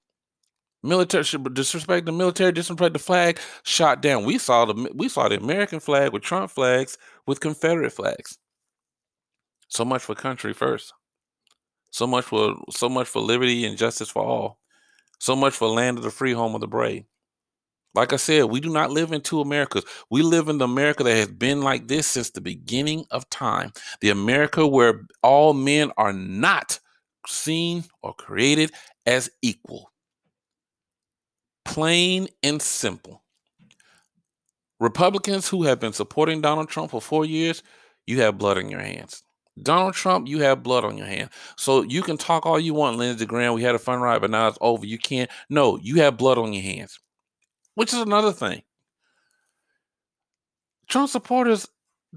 [0.83, 4.25] Military disrespect the military, disrespect the flag, shot down.
[4.25, 8.39] We saw the we saw the American flag with Trump flags with Confederate flags.
[9.67, 10.93] So much for country first.
[11.91, 14.59] So much for so much for liberty and justice for all.
[15.19, 17.03] So much for land of the free, home of the brave.
[17.93, 19.83] Like I said, we do not live in two Americas.
[20.09, 23.73] We live in the America that has been like this since the beginning of time.
[23.99, 26.79] The America where all men are not
[27.27, 28.71] seen or created
[29.05, 29.90] as equal.
[31.65, 33.21] Plain and simple.
[34.80, 37.62] Republicans who have been supporting Donald Trump for four years,
[38.08, 39.24] you have blood on your hands.
[39.62, 41.30] Donald Trump, you have blood on your hand.
[41.56, 43.54] So you can talk all you want, Lindsey Graham.
[43.54, 44.86] We had a fun ride, but now it's over.
[44.86, 45.30] You can't.
[45.50, 47.00] No, you have blood on your hands,
[47.76, 48.63] which is another thing.
[50.88, 51.67] Trump supporters,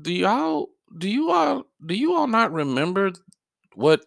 [0.00, 3.12] do y'all do you all do you all not remember
[3.74, 4.04] what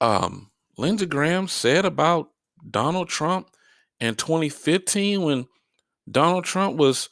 [0.00, 2.30] um Lindsey Graham said about
[2.70, 3.50] Donald Trump
[4.00, 5.46] in 2015 when
[6.10, 7.08] Donald Trump was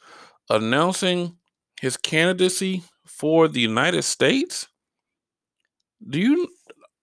[0.50, 1.36] announcing
[1.80, 4.68] his candidacy for the United States?
[6.08, 6.48] Do you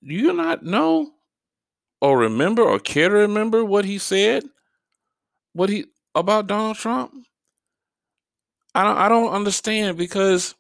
[0.06, 1.12] do you not know
[2.02, 4.44] or remember or care to remember what he said?
[5.54, 7.14] What he about Donald Trump?
[8.76, 10.56] I don't I don't understand because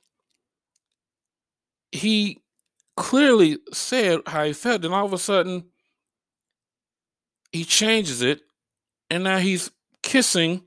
[1.91, 2.41] he
[2.95, 5.65] clearly said how he felt, and all of a sudden
[7.51, 8.41] he changes it
[9.09, 10.63] and now he's kissing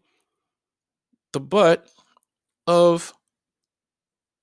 [1.33, 1.87] the butt
[2.66, 3.12] of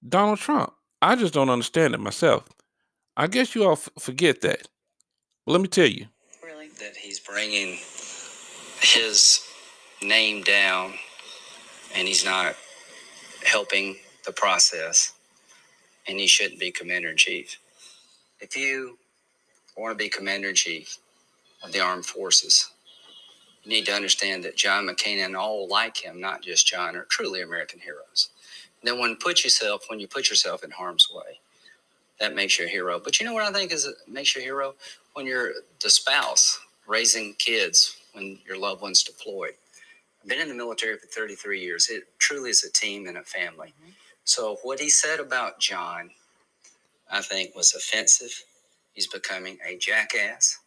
[0.08, 0.74] Donald Trump.
[1.02, 2.48] I just don't understand it myself.
[3.18, 4.68] I guess you all f- forget that.
[5.46, 6.08] But let me tell you.
[6.44, 6.70] Really?
[6.80, 7.78] That he's bringing
[8.82, 9.42] his
[10.02, 10.94] name down
[11.96, 12.56] and he's not
[13.46, 15.14] helping the process
[16.08, 17.58] and he shouldn't be commander in chief.
[18.40, 18.98] If you
[19.78, 20.98] want to be commander in chief
[21.64, 22.70] of the armed forces,
[23.64, 27.06] you need to understand that John McCain and all like him, not just John, are
[27.06, 28.30] truly American heroes.
[28.82, 31.40] And then when put yourself, when you put yourself in harm's way,
[32.20, 33.00] that makes you a hero.
[33.00, 34.76] But you know what I think is it makes you a hero
[35.14, 39.54] when you're the spouse raising kids when your loved one's deployed.
[40.22, 41.90] I've been in the military for 33 years.
[41.90, 43.74] It truly is a team and a family.
[43.82, 43.92] Mm-hmm.
[44.26, 46.12] So what he said about John,
[47.12, 48.44] I think, was offensive.
[48.94, 50.60] He's becoming a jackass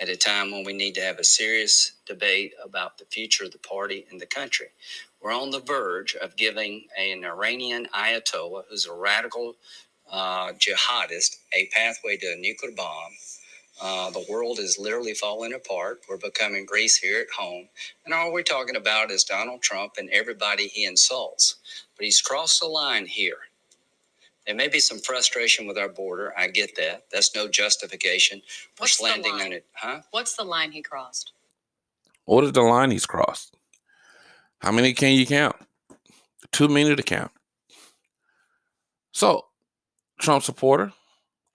[0.00, 3.52] at a time when we need to have a serious debate about the future of
[3.52, 4.68] the party and the country.
[5.22, 9.54] We're on the verge of giving an Iranian Ayatollah, who's a radical
[10.10, 13.12] uh, jihadist, a pathway to a nuclear bomb.
[13.82, 16.00] Uh, the world is literally falling apart.
[16.08, 17.68] We're becoming Greece here at home.
[18.06, 21.56] And all we're talking about is Donald Trump and everybody he insults.
[21.96, 23.38] But he's crossed the line here.
[24.48, 26.32] There may be some frustration with our border.
[26.34, 27.04] I get that.
[27.12, 28.40] That's no justification
[28.76, 29.46] for What's slandering line?
[29.48, 29.66] on it.
[29.74, 30.00] Huh?
[30.10, 31.32] What's the line he crossed?
[32.24, 33.54] What is the line he's crossed?
[34.60, 35.54] How many can you count?
[36.50, 37.30] Too many to count.
[39.12, 39.44] So,
[40.18, 40.94] Trump supporter,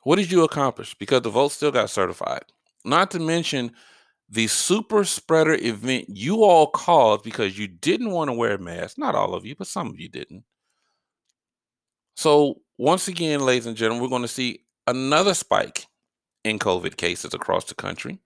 [0.03, 0.93] what did you accomplish?
[0.93, 2.43] Because the vote still got certified.
[2.85, 3.71] Not to mention
[4.29, 8.99] the super spreader event you all caused because you didn't want to wear a mask.
[8.99, 10.43] Not all of you, but some of you didn't.
[12.15, 15.87] So, once again, ladies and gentlemen, we're going to see another spike
[16.43, 18.19] in COVID cases across the country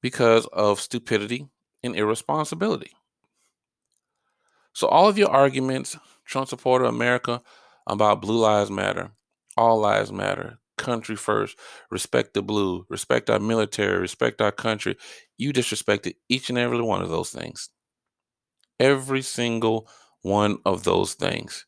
[0.00, 1.48] because of stupidity
[1.82, 2.92] and irresponsibility.
[4.72, 7.42] So, all of your arguments, Trump supporter America,
[7.86, 9.10] about Blue Lives Matter,
[9.56, 11.58] All Lives Matter, country first,
[11.90, 14.96] respect the blue, respect our military, respect our country,
[15.36, 17.70] you disrespected each and every one of those things.
[18.78, 19.88] Every single
[20.22, 21.66] one of those things.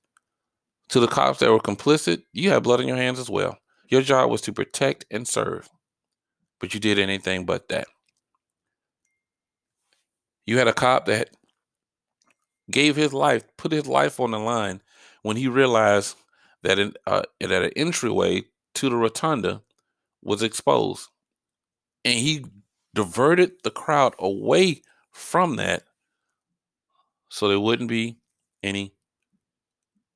[0.93, 3.57] To the cops that were complicit, you had blood on your hands as well.
[3.89, 5.71] Your job was to protect and serve,
[6.61, 7.87] but you did anything but that.
[10.45, 11.31] You had a cop that
[12.71, 14.83] gave his life, put his life on the line
[15.23, 16.15] when he realized
[16.63, 18.43] that in, uh, that an entryway
[18.75, 19.63] to the rotunda
[20.23, 21.09] was exposed,
[22.05, 22.45] and he
[22.95, 25.85] diverted the crowd away from that
[27.31, 28.19] so there wouldn't be
[28.63, 28.93] any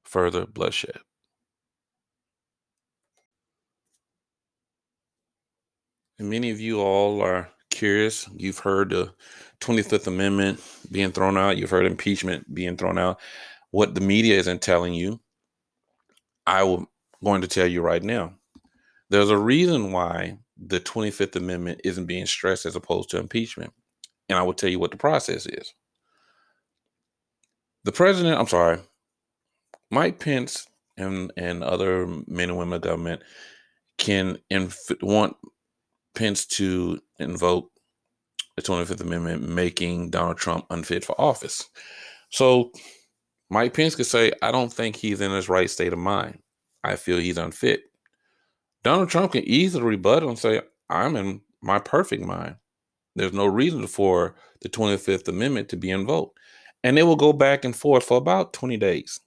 [0.06, 0.98] further bloodshed.
[6.18, 8.28] And many of you all are curious.
[8.34, 9.12] You've heard the
[9.60, 13.20] 25th Amendment being thrown out, you've heard impeachment being thrown out.
[13.70, 15.20] What the media isn't telling you,
[16.46, 16.86] I am
[17.22, 18.34] going to tell you right now.
[19.10, 23.72] There's a reason why the 25th Amendment isn't being stressed as opposed to impeachment.
[24.28, 25.74] And I will tell you what the process is.
[27.84, 28.78] The president, I'm sorry,
[29.90, 33.22] Mike Pence and and other men and women of government
[33.98, 35.36] can inf- want
[36.14, 37.70] Pence to invoke
[38.56, 41.68] the 25th Amendment, making Donald Trump unfit for office.
[42.30, 42.72] So
[43.50, 46.38] Mike Pence could say, I don't think he's in his right state of mind.
[46.82, 47.82] I feel he's unfit.
[48.82, 52.56] Donald Trump can easily rebut and say, I'm in my perfect mind.
[53.14, 56.38] There's no reason for the 25th Amendment to be invoked.
[56.84, 59.20] And they will go back and forth for about 20 days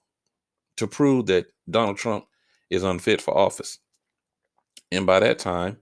[0.76, 2.26] to prove that Donald Trump
[2.70, 3.78] is unfit for office.
[4.92, 5.78] And by that time,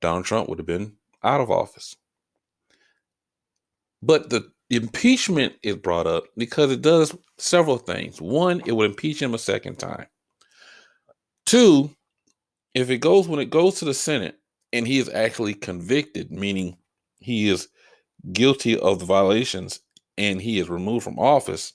[0.00, 1.96] Donald Trump would have been out of office.
[4.02, 8.20] But the impeachment is brought up because it does several things.
[8.20, 10.06] One, it would impeach him a second time.
[11.46, 11.90] Two,
[12.74, 14.38] if it goes when it goes to the Senate
[14.72, 16.76] and he is actually convicted, meaning
[17.20, 17.68] he is
[18.32, 19.80] guilty of the violations
[20.18, 21.72] and he is removed from office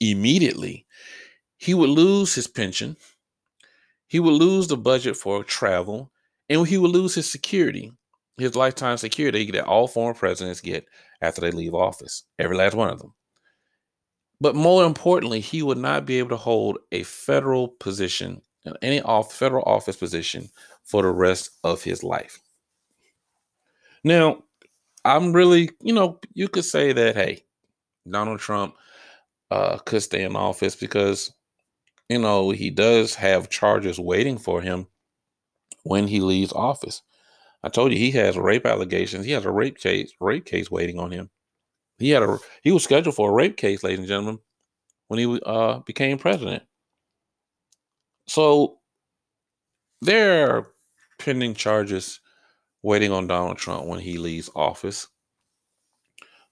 [0.00, 0.86] immediately,
[1.62, 2.96] he would lose his pension,
[4.08, 6.10] he would lose the budget for travel,
[6.48, 7.92] and he would lose his security,
[8.36, 10.84] his lifetime security that all former presidents get
[11.20, 13.14] after they leave office, every last one of them.
[14.40, 18.42] But more importantly, he would not be able to hold a federal position,
[18.82, 20.50] any off federal office position
[20.82, 22.40] for the rest of his life.
[24.02, 24.42] Now,
[25.04, 27.44] I'm really, you know, you could say that, hey,
[28.10, 28.74] Donald Trump
[29.52, 31.32] uh, could stay in office because
[32.12, 34.86] you know, he does have charges waiting for him
[35.84, 37.02] when he leaves office.
[37.62, 39.24] I told you he has rape allegations.
[39.24, 41.30] He has a rape case, rape case waiting on him.
[41.98, 44.38] He had a he was scheduled for a rape case, ladies and gentlemen,
[45.08, 46.64] when he uh, became president.
[48.26, 48.78] So
[50.00, 50.66] there are
[51.18, 52.20] pending charges
[52.82, 55.06] waiting on Donald Trump when he leaves office.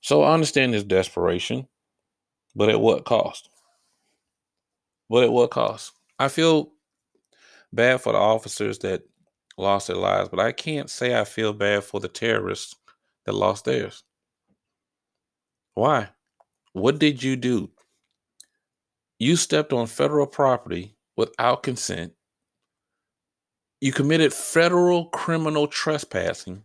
[0.01, 1.67] So I understand his desperation,
[2.55, 3.49] but at what cost?
[5.11, 5.93] But at what cost?
[6.21, 6.71] I feel
[7.73, 9.03] bad for the officers that
[9.59, 12.77] lost their lives, but I can't say I feel bad for the terrorists
[13.27, 14.05] that lost theirs.
[15.75, 16.09] Why?
[16.73, 17.71] What did you do?
[19.19, 22.13] You stepped on federal property without consent.
[23.81, 26.63] You committed federal criminal trespassing.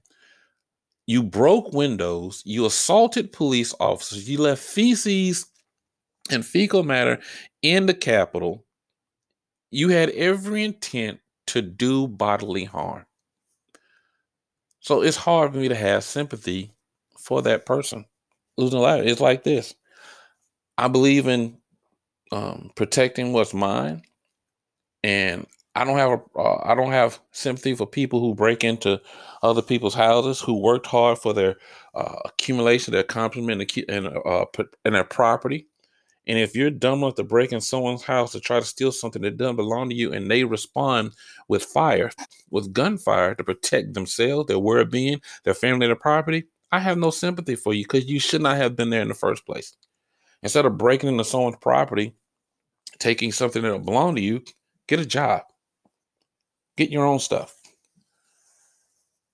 [1.07, 2.43] You broke windows.
[2.45, 4.29] You assaulted police officers.
[4.29, 5.47] You left feces
[6.31, 7.19] and fecal matter
[7.61, 8.65] in the Capitol,
[9.71, 13.05] you had every intent to do bodily harm.
[14.79, 16.71] So it's hard for me to have sympathy
[17.17, 18.05] for that person
[18.57, 19.05] losing a life.
[19.05, 19.75] It's like this.
[20.77, 21.57] I believe in
[22.31, 24.03] um, protecting what's mine,
[25.03, 29.01] and I don't have a uh, I don't have sympathy for people who break into
[29.43, 31.57] other people's houses who worked hard for their
[31.95, 34.45] uh, accumulation, their accomplishment, and, uh,
[34.85, 35.67] and their property.
[36.27, 39.21] And if you're dumb enough to break in someone's house to try to steal something
[39.21, 41.13] that doesn't belong to you, and they respond
[41.47, 42.11] with fire,
[42.49, 47.11] with gunfire to protect themselves, their well being, their family, their property, I have no
[47.11, 49.75] sympathy for you because you should not have been there in the first place.
[50.41, 52.13] Instead of breaking into someone's property,
[52.99, 54.43] taking something that don't belong to you,
[54.87, 55.43] get a job,
[56.75, 57.55] get your own stuff.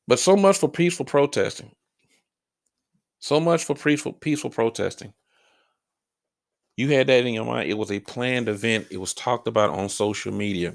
[0.07, 1.71] But so much for peaceful protesting.
[3.19, 5.13] So much for peaceful peaceful protesting.
[6.77, 7.69] You had that in your mind.
[7.69, 8.87] It was a planned event.
[8.91, 10.73] It was talked about on social media.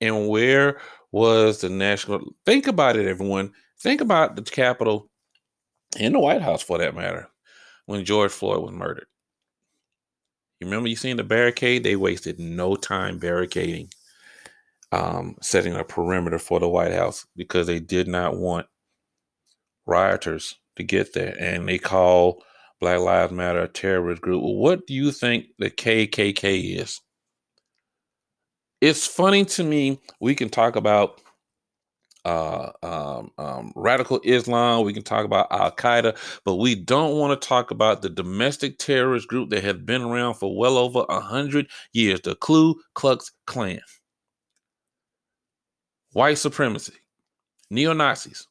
[0.00, 0.80] And where
[1.12, 2.34] was the national?
[2.44, 3.52] Think about it, everyone.
[3.78, 5.10] Think about the Capitol
[5.98, 7.28] and the White House, for that matter,
[7.86, 9.06] when George Floyd was murdered.
[10.60, 11.84] You remember you seen the barricade?
[11.84, 13.88] They wasted no time barricading,
[14.92, 18.66] um, setting a perimeter for the White House because they did not want
[19.86, 21.34] rioters to get there.
[21.40, 22.44] And they call
[22.80, 24.42] Black Lives Matter a terrorist group.
[24.42, 27.00] What do you think the KKK is?
[28.80, 30.00] It's funny to me.
[30.20, 31.20] We can talk about
[32.24, 34.84] uh, um, um, radical Islam.
[34.84, 38.78] We can talk about Al Qaeda, but we don't want to talk about the domestic
[38.78, 43.32] terrorist group that has been around for well over a hundred years, the Ku Klux
[43.46, 43.80] Klan,
[46.12, 46.94] white supremacy,
[47.70, 48.46] neo Nazis,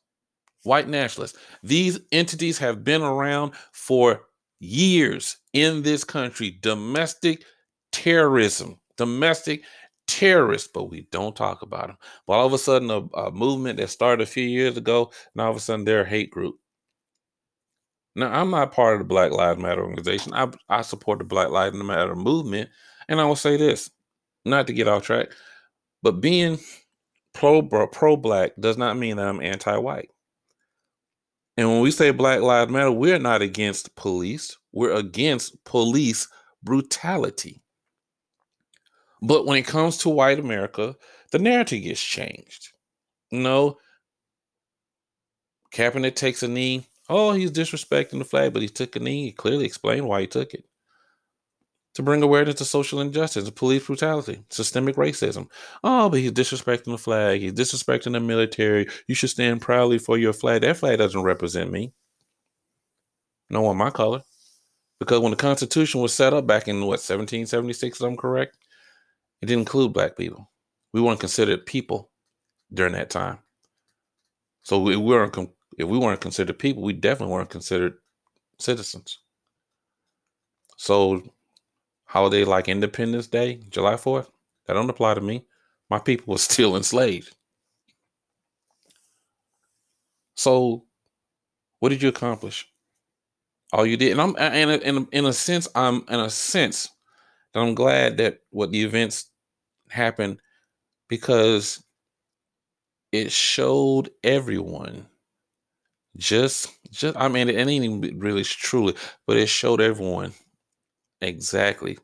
[0.63, 1.37] white nationalists.
[1.63, 4.21] These entities have been around for
[4.59, 6.57] years in this country.
[6.61, 7.43] Domestic
[7.91, 9.63] terrorism, domestic
[10.07, 11.97] terrorists, but we don't talk about them.
[12.27, 15.41] But all of a sudden, a, a, movement that started a few years ago, and
[15.41, 16.55] all of a sudden they're a hate group.
[18.15, 20.33] Now, I'm not part of the Black Lives Matter organization.
[20.33, 22.69] I, I support the Black Lives Matter movement.
[23.07, 23.89] And I will say this,
[24.45, 25.29] not to get off track,
[26.03, 26.59] but being
[27.33, 30.09] pro pro black does not mean that I'm anti-white.
[31.59, 34.57] And when we say Black Lives Matter, we're not against police.
[34.71, 36.25] We're against police
[36.63, 37.61] brutality.
[39.21, 40.95] But when it comes to white America,
[41.33, 42.69] the narrative gets changed.
[43.29, 43.77] no,
[45.73, 46.87] Kaepernick takes a knee.
[47.09, 49.25] Oh, he's disrespecting the flag, but he took a knee.
[49.25, 50.63] He clearly explained why he took it.
[51.95, 55.49] To bring awareness to social injustice, police brutality, systemic racism.
[55.83, 57.41] Oh, but he's disrespecting the flag.
[57.41, 58.87] He's disrespecting the military.
[59.07, 60.61] You should stand proudly for your flag.
[60.61, 61.91] That flag doesn't represent me.
[63.49, 64.21] No one my color.
[64.99, 68.57] Because when the Constitution was set up back in what 1776, if I'm correct,
[69.41, 70.49] it didn't include black people.
[70.93, 72.11] We weren't considered people
[72.73, 73.39] during that time.
[74.63, 75.35] So we weren't
[75.77, 77.95] if we weren't considered people, we definitely weren't considered
[78.59, 79.19] citizens.
[80.77, 81.23] So
[82.09, 84.29] holiday like Independence Day, July 4th,
[84.65, 85.45] that don't apply to me.
[85.91, 87.35] My people were still enslaved.
[90.35, 90.85] So
[91.79, 92.67] what did you accomplish?
[93.71, 96.89] All you did, and I'm in a, in in a sense, I'm in a sense
[97.53, 99.29] that I'm glad that what the events
[99.89, 100.39] happened
[101.07, 101.83] because
[103.11, 105.05] it showed everyone
[106.17, 108.95] just just I mean it ain't even really truly,
[109.27, 110.33] but it showed everyone
[111.21, 111.97] exactly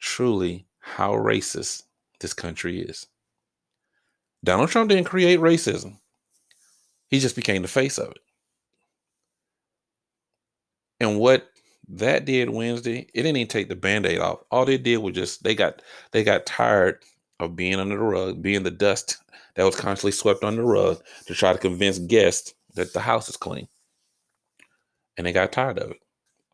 [0.00, 1.84] truly how racist
[2.20, 3.06] this country is.
[4.44, 5.98] Donald Trump didn't create racism.
[7.08, 8.18] He just became the face of it.
[11.00, 11.48] And what
[11.88, 14.40] that did Wednesday, it didn't even take the band-aid off.
[14.50, 15.82] All they did was just they got
[16.12, 17.02] they got tired
[17.40, 19.18] of being under the rug, being the dust
[19.54, 23.28] that was constantly swept under the rug to try to convince guests that the house
[23.28, 23.68] is clean.
[25.16, 26.01] And they got tired of it.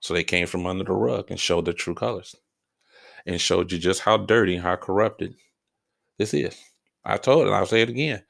[0.01, 2.37] So they came from under the rug and showed their true colors
[3.27, 5.35] and showed you just how dirty, and how corrupted
[6.19, 6.57] this is.
[7.05, 8.23] I told it, and I'll say it again.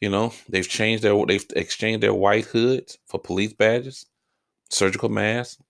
[0.00, 4.06] You know, they've changed their, they've exchanged their white hoods for police badges,
[4.70, 5.60] surgical masks,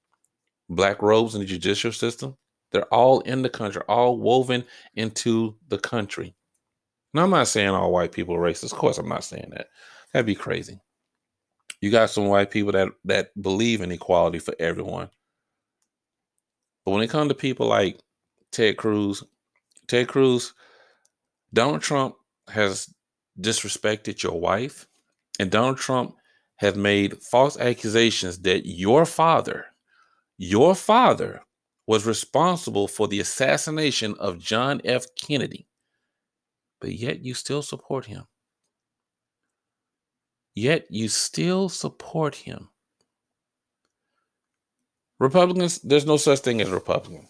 [0.69, 2.37] black robes in the judicial system.
[2.71, 4.65] They're all in the country, all woven
[4.95, 6.35] into the country.
[7.15, 8.73] Now, I'm not saying all white people are racist.
[8.73, 9.69] Of course, I'm not saying that.
[10.13, 10.79] That'd be crazy.
[11.81, 15.09] You got some white people that that believe in equality for everyone.
[16.89, 18.01] But when it comes to people like
[18.51, 19.23] Ted Cruz,
[19.89, 20.55] Ted Cruz,
[21.53, 22.15] Donald Trump
[22.49, 22.89] has
[23.39, 24.87] disrespected your wife,
[25.39, 26.15] and Donald Trump
[26.57, 29.67] has made false accusations that your father,
[30.39, 31.43] your father
[31.87, 35.05] was responsible for the assassination of John F.
[35.15, 35.69] Kennedy,
[36.81, 38.25] but yet you still support him.
[40.55, 42.71] Yet you still support him.
[45.19, 47.29] Republicans, there's no such thing as Republican.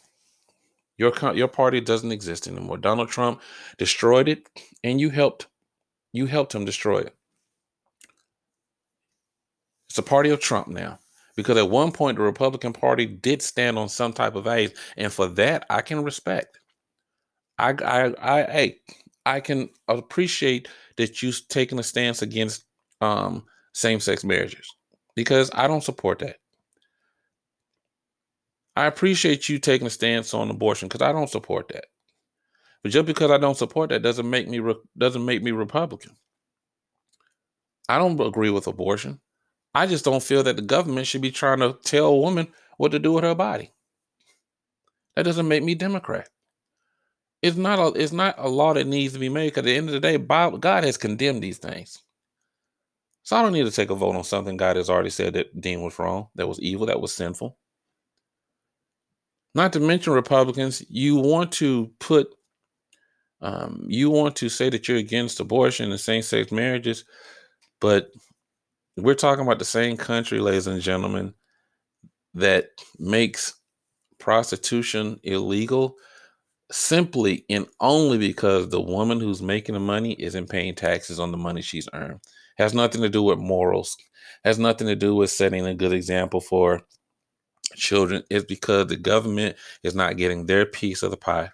[0.98, 2.76] Your your party doesn't exist anymore.
[2.76, 3.40] Donald Trump
[3.78, 4.48] destroyed it,
[4.82, 5.46] and you helped
[6.12, 7.14] you helped him destroy it.
[9.88, 10.98] It's a party of Trump now
[11.36, 15.12] because at one point the Republican Party did stand on some type of values, and
[15.12, 16.58] for that I can respect.
[17.58, 18.74] I I I I,
[19.24, 22.64] I can appreciate that you taking a stance against
[23.00, 24.68] um, same-sex marriages
[25.14, 26.38] because I don't support that.
[28.78, 31.86] I appreciate you taking a stance on abortion because I don't support that.
[32.84, 36.12] But just because I don't support that doesn't make me re- doesn't make me Republican.
[37.88, 39.18] I don't agree with abortion.
[39.74, 42.92] I just don't feel that the government should be trying to tell a woman what
[42.92, 43.72] to do with her body.
[45.16, 46.28] That doesn't make me Democrat.
[47.42, 49.74] It's not a it's not a law that needs to be made because at the
[49.74, 51.98] end of the day, Bible, God has condemned these things.
[53.24, 55.60] So I don't need to take a vote on something God has already said that
[55.60, 57.57] Dean was wrong, that was evil, that was sinful.
[59.54, 62.28] Not to mention Republicans, you want to put
[63.40, 67.04] um, you want to say that you're against abortion and same-sex marriages,
[67.80, 68.10] but
[68.96, 71.34] we're talking about the same country, ladies and gentlemen,
[72.34, 73.54] that makes
[74.18, 75.94] prostitution illegal
[76.70, 81.38] simply and only because the woman who's making the money isn't paying taxes on the
[81.38, 82.20] money she's earned.
[82.58, 83.96] Has nothing to do with morals.
[84.44, 86.82] Has nothing to do with setting a good example for
[87.78, 88.24] children.
[88.30, 91.50] is because the government is not getting their piece of the pie.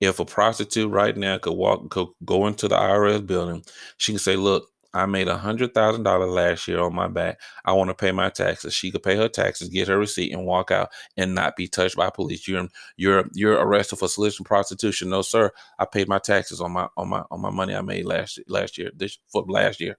[0.00, 3.64] If a prostitute right now could walk, could go into the IRS building,
[3.98, 7.40] she can say, "Look, I made a hundred thousand dollars last year on my back.
[7.64, 8.74] I want to pay my taxes.
[8.74, 11.96] She could pay her taxes, get her receipt, and walk out and not be touched
[11.96, 12.48] by police.
[12.48, 15.10] You're you're you're arrested for soliciting prostitution.
[15.10, 15.50] No, sir.
[15.78, 18.78] I paid my taxes on my on my on my money I made last last
[18.78, 18.90] year.
[18.96, 19.96] This for last year.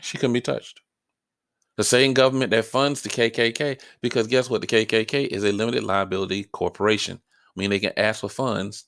[0.00, 0.80] She couldn't be touched.
[1.76, 4.60] The same government that funds the KKK, because guess what?
[4.60, 7.18] The KKK is a limited liability corporation.
[7.24, 8.84] I mean, they can ask for funds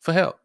[0.00, 0.38] for help.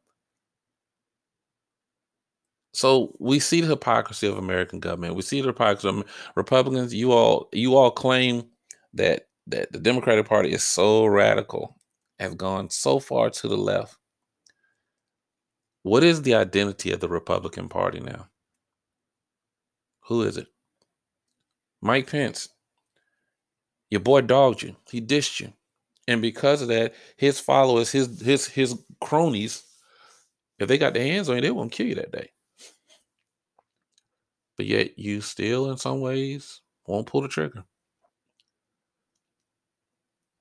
[2.74, 5.16] So we see the hypocrisy of American government.
[5.16, 6.04] We see the hypocrisy of
[6.36, 6.94] Republicans.
[6.94, 8.46] You all, you all claim
[8.94, 11.78] that that the Democratic Party is so radical,
[12.20, 13.98] have gone so far to the left.
[15.84, 18.28] What is the identity of the Republican Party now?
[20.06, 20.48] Who is it?
[21.86, 22.50] Mike Pence.
[23.90, 24.76] Your boy dogged you.
[24.90, 25.54] He dissed you.
[26.08, 29.64] And because of that, his followers, his his his cronies,
[30.60, 32.30] if they got their hands on you, they won't kill you that day
[34.58, 37.64] but yet you still, in some ways, won't pull the trigger.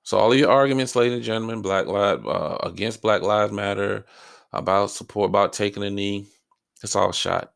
[0.03, 4.05] So all of your arguments, ladies and gentlemen, Black Lives uh, against Black Lives Matter,
[4.53, 6.27] about support, about taking a knee,
[6.83, 7.53] it's all shot.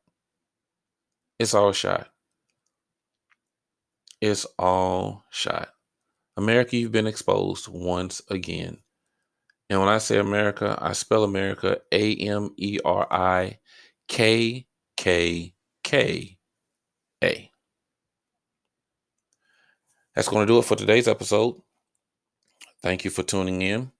[1.38, 2.08] It's all shot.
[4.20, 5.68] It's all shot.
[6.36, 8.78] America, you've been exposed once again.
[9.70, 13.58] And when I say America, I spell America A M E R I
[14.08, 14.66] K
[14.96, 15.54] K
[15.84, 16.38] K
[17.22, 17.50] a.
[20.14, 21.60] That's going to do it for today's episode.
[22.82, 23.92] Thank you for tuning in.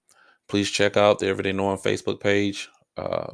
[0.47, 2.67] Please check out the Everyday Norm Facebook page
[2.97, 3.33] uh,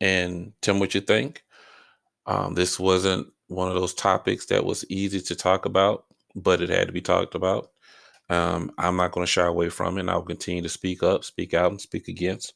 [0.00, 1.44] and tell me what you think.
[2.26, 6.70] Um, this wasn't one of those topics that was easy to talk about, but it
[6.70, 7.70] had to be talked about.
[8.30, 10.00] Um, I'm not going to shy away from it.
[10.00, 12.54] And I'll continue to speak up, speak out, and speak against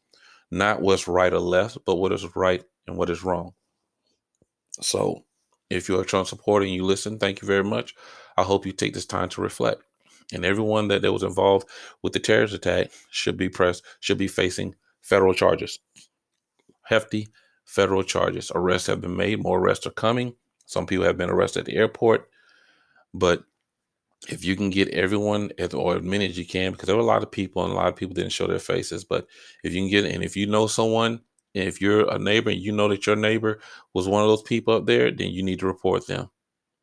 [0.50, 3.52] not what's right or left, but what is right and what is wrong.
[4.80, 5.24] So
[5.70, 7.94] if you're a Trump supporter and you listen, thank you very much.
[8.36, 9.82] I hope you take this time to reflect.
[10.32, 11.68] And everyone that, that was involved
[12.02, 15.78] with the terrorist attack should be pressed, should be facing federal charges.
[16.84, 17.28] Hefty
[17.64, 18.50] federal charges.
[18.54, 19.42] Arrests have been made.
[19.42, 20.34] More arrests are coming.
[20.68, 22.28] Some people have been arrested at the airport.
[23.14, 23.42] But
[24.28, 27.02] if you can get everyone as or as many as you can, because there were
[27.02, 29.02] a lot of people and a lot of people didn't show their faces.
[29.02, 29.26] But
[29.64, 31.22] if you can get, and if you know someone
[31.54, 33.60] and if you're a neighbor and you know that your neighbor
[33.94, 36.28] was one of those people up there, then you need to report them.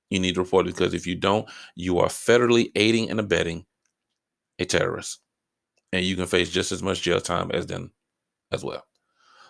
[0.09, 3.67] You need to report it because if you don't, you are federally aiding and abetting
[4.57, 5.19] a terrorist.
[5.93, 7.91] And you can face just as much jail time as them
[8.51, 8.83] as well.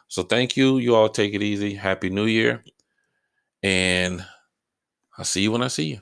[0.10, 0.78] So thank you.
[0.78, 1.74] You all take it easy.
[1.74, 2.66] Happy New Year.
[3.66, 4.24] And
[5.18, 6.02] I'll see you when I see you.